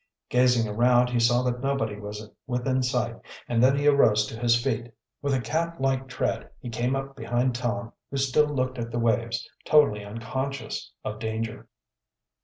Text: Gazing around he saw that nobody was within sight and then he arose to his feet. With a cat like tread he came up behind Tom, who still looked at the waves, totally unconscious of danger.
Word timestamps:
Gazing 0.29 0.67
around 0.67 1.11
he 1.11 1.19
saw 1.19 1.43
that 1.43 1.61
nobody 1.61 1.95
was 1.95 2.27
within 2.47 2.81
sight 2.81 3.17
and 3.47 3.61
then 3.61 3.77
he 3.77 3.85
arose 3.85 4.25
to 4.25 4.39
his 4.39 4.59
feet. 4.59 4.91
With 5.21 5.31
a 5.31 5.39
cat 5.39 5.79
like 5.79 6.07
tread 6.07 6.49
he 6.59 6.69
came 6.71 6.95
up 6.95 7.15
behind 7.15 7.53
Tom, 7.53 7.93
who 8.09 8.17
still 8.17 8.47
looked 8.47 8.79
at 8.79 8.89
the 8.89 8.97
waves, 8.97 9.47
totally 9.63 10.03
unconscious 10.03 10.91
of 11.03 11.19
danger. 11.19 11.67